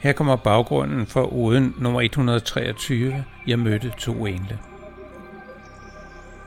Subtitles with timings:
[0.00, 4.58] Her kommer baggrunden for oden nummer 123, Jeg mødte to engle.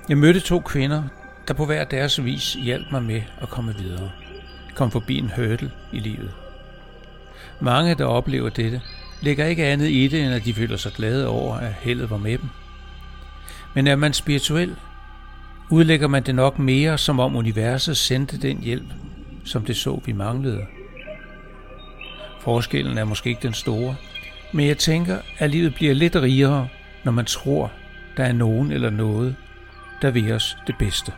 [0.10, 1.04] Jeg mødte to kvinder,
[1.48, 4.12] der på hver deres vis hjalp mig med at komme videre.
[4.76, 6.32] Kom forbi en hurdle i livet.
[7.60, 8.82] Mange, der oplever dette,
[9.22, 12.18] lægger ikke andet i det, end at de føler sig glade over, at heldet var
[12.18, 12.50] med dem.
[13.76, 14.76] Men er man spirituel,
[15.70, 18.94] udlægger man det nok mere, som om universet sendte den hjælp,
[19.46, 20.66] som det så, vi manglede.
[22.40, 23.96] Forskellen er måske ikke den store,
[24.54, 26.68] men jeg tænker, at livet bliver lidt rigere,
[27.04, 27.72] når man tror,
[28.18, 29.36] der er nogen eller noget,
[30.02, 31.12] der vil os det bedste.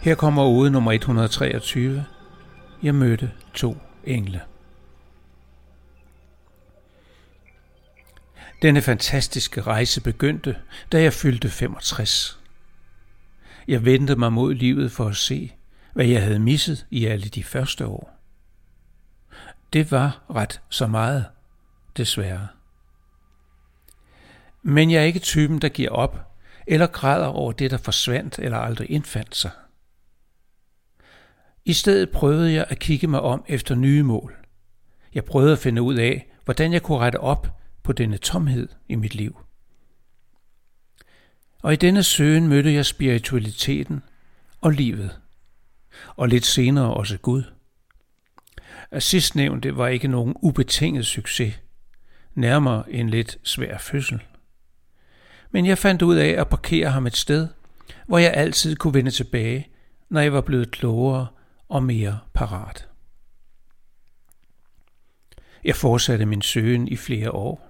[0.00, 2.04] Her kommer ode nummer 123.
[2.82, 4.40] Jeg mødte to engle.
[8.62, 10.56] Denne fantastiske rejse begyndte,
[10.92, 12.40] da jeg fyldte 65.
[13.68, 15.52] Jeg vendte mig mod livet for at se,
[15.94, 18.18] hvad jeg havde misset i alle de første år.
[19.72, 21.26] Det var ret så meget,
[21.96, 22.48] desværre.
[24.62, 26.18] Men jeg er ikke typen, der giver op,
[26.66, 29.50] eller græder over det, der forsvandt eller aldrig indfandt sig.
[31.64, 34.36] I stedet prøvede jeg at kigge mig om efter nye mål.
[35.14, 37.57] Jeg prøvede at finde ud af, hvordan jeg kunne rette op
[37.88, 39.38] på denne tomhed i mit liv.
[41.62, 44.02] Og i denne søgen mødte jeg spiritualiteten
[44.60, 45.20] og livet,
[46.16, 47.42] og lidt senere også Gud.
[48.98, 51.60] Sidstnævnte var ikke nogen ubetinget succes,
[52.34, 54.22] nærmere en lidt svær fødsel.
[55.50, 57.48] Men jeg fandt ud af at parkere ham et sted,
[58.06, 59.68] hvor jeg altid kunne vende tilbage,
[60.08, 61.26] når jeg var blevet klogere
[61.68, 62.88] og mere parat.
[65.64, 67.67] Jeg fortsatte min søgen i flere år,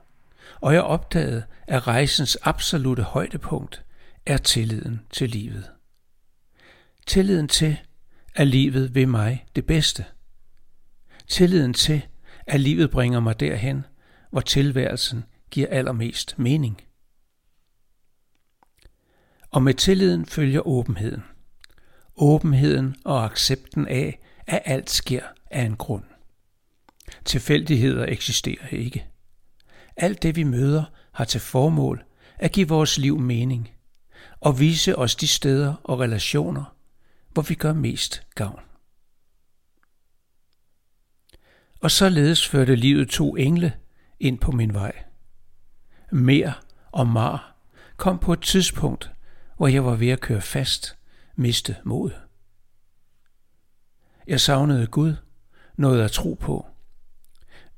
[0.60, 3.84] og jeg opdagede, at rejsens absolute højdepunkt
[4.26, 5.70] er tilliden til livet.
[7.06, 7.76] Tilliden til,
[8.34, 10.04] at livet vil mig det bedste.
[11.28, 12.06] Tilliden til,
[12.46, 13.84] at livet bringer mig derhen,
[14.30, 16.82] hvor tilværelsen giver allermest mening.
[19.50, 21.22] Og med tilliden følger åbenheden.
[22.16, 26.04] Åbenheden og accepten af, at alt sker af en grund.
[27.24, 29.06] Tilfældigheder eksisterer ikke.
[29.98, 32.04] Alt det vi møder har til formål
[32.38, 33.70] at give vores liv mening
[34.40, 36.76] og vise os de steder og relationer,
[37.32, 38.60] hvor vi gør mest gavn.
[41.80, 43.72] Og således førte livet to engle
[44.20, 45.04] ind på min vej.
[46.12, 46.52] Mer
[46.92, 47.56] og Mar
[47.96, 49.10] kom på et tidspunkt,
[49.56, 50.96] hvor jeg var ved at køre fast,
[51.36, 52.10] miste mod.
[54.26, 55.14] Jeg savnede Gud,
[55.76, 56.66] noget at tro på,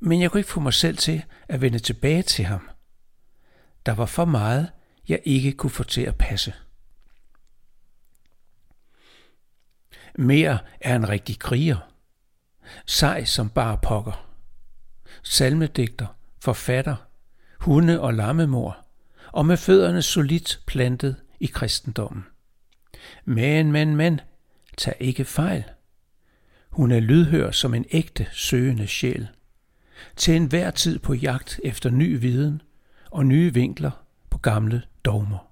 [0.00, 2.70] men jeg kunne ikke få mig selv til at vende tilbage til ham.
[3.86, 4.70] Der var for meget,
[5.08, 6.54] jeg ikke kunne få til at passe.
[10.18, 11.92] Mere er en rigtig kriger.
[12.86, 14.26] Sej som bare pokker.
[15.22, 16.06] Salmedigter,
[16.40, 16.96] forfatter,
[17.60, 18.86] hunde- og lammemor,
[19.32, 22.26] og med fødderne solidt plantet i kristendommen.
[23.24, 24.20] Men, men, men,
[24.76, 25.64] tag ikke fejl.
[26.70, 29.28] Hun er lydhør som en ægte søgende sjæl.
[30.16, 32.62] Til enhver tid på jagt efter ny viden
[33.10, 35.50] og nye vinkler på gamle dogmer.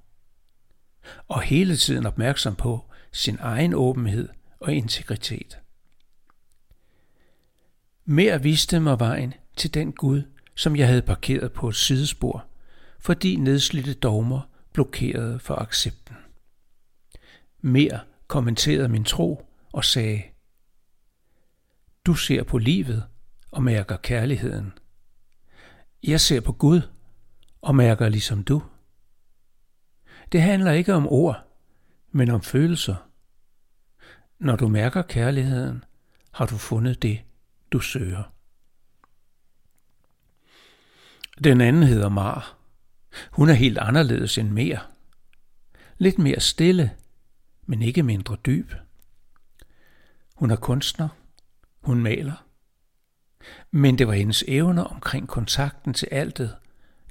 [1.28, 4.28] Og hele tiden opmærksom på sin egen åbenhed
[4.60, 5.59] og integritet.
[8.04, 10.22] Mere viste mig vejen til den Gud,
[10.54, 12.44] som jeg havde parkeret på et sidespor,
[12.98, 14.41] fordi nedslidte dogmer
[14.72, 16.16] blokerede for accepten.
[17.60, 20.22] Mere kommenterede min tro og sagde,
[22.06, 23.04] Du ser på livet
[23.50, 24.72] og mærker kærligheden.
[26.03, 26.81] Jeg ser på Gud
[27.62, 28.62] og mærker ligesom du.
[30.32, 31.47] Det handler ikke om ord,
[32.10, 32.97] men om følelser.
[34.38, 35.84] Når du mærker kærligheden,
[36.32, 37.20] har du fundet det,
[37.72, 38.32] du søger.
[41.44, 42.59] Den anden hedder Mar.
[43.30, 44.80] Hun er helt anderledes end mere.
[45.98, 46.97] Lidt mere stille,
[47.66, 48.72] men ikke mindre dyb.
[50.34, 51.09] Hun er kunstner.
[51.80, 52.47] Hun maler.
[53.71, 56.57] Men det var hendes evner omkring kontakten til altet,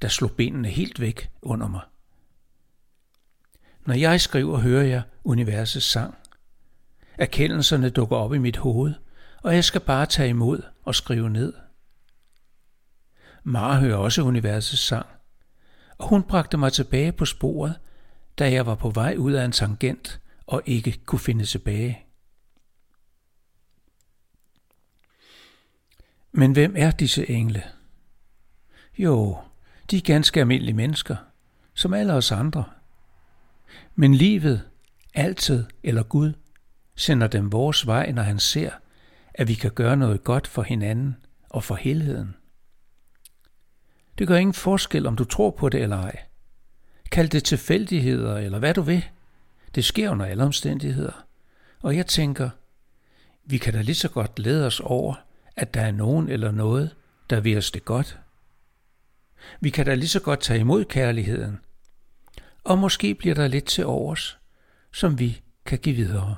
[0.02, 1.82] der slog benene helt væk under mig.
[3.86, 6.14] Når jeg skriver, hører jeg universets sang.
[7.18, 8.94] Erkendelserne dukker op i mit hoved,
[9.42, 11.52] og jeg skal bare tage imod og skrive ned.
[13.44, 15.06] Mara hører også universets sang,
[15.98, 17.78] og hun bragte mig tilbage på sporet,
[18.38, 22.07] da jeg var på vej ud af en tangent og ikke kunne finde tilbage.
[26.38, 27.62] Men hvem er disse engle?
[28.98, 29.38] Jo,
[29.90, 31.16] de er ganske almindelige mennesker,
[31.74, 32.64] som alle os andre–
[33.94, 34.62] Men livet,
[35.14, 36.32] altid eller Gud,
[36.96, 38.70] sender dem vores vej, når han ser,
[39.34, 41.16] at vi kan gøre noget godt for hinanden
[41.48, 42.36] og for helheden.
[44.18, 46.22] Det gør ingen forskel, om du tror på det eller ej.
[47.10, 49.04] Kald det tilfældigheder eller hvad du vil.
[49.74, 51.24] Det sker under alle omstændigheder.
[51.82, 52.50] Og jeg tænker,
[53.44, 55.14] vi kan da lige så godt lede os over,
[55.58, 56.96] at der er nogen eller noget,
[57.30, 58.18] der vil os det godt.
[59.60, 61.58] Vi kan da lige så godt tage imod kærligheden,
[62.64, 64.38] og måske bliver der lidt til overs,
[64.92, 66.36] som vi kan give videre.